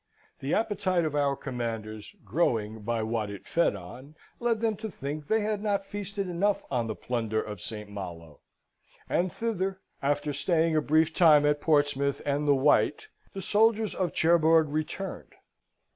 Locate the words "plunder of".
6.95-7.61